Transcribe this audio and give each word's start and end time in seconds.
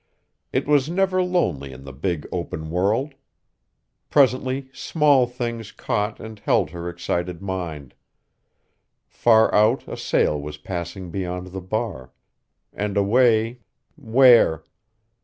It 0.51 0.67
was 0.67 0.89
never 0.89 1.21
lonely 1.21 1.71
in 1.71 1.83
the 1.83 1.93
big 1.93 2.25
open 2.31 2.71
world! 2.71 3.13
Presently 4.09 4.67
small 4.73 5.27
things 5.27 5.71
caught 5.71 6.19
and 6.19 6.39
held 6.39 6.71
her 6.71 6.89
excited 6.89 7.39
mind. 7.39 7.93
Far 9.07 9.53
out 9.53 9.87
a 9.87 9.95
sail 9.95 10.41
was 10.41 10.57
passing 10.57 11.11
beyond 11.11 11.49
the 11.51 11.61
bar, 11.61 12.11
and 12.73 12.97
away 12.97 13.59
where? 13.95 14.63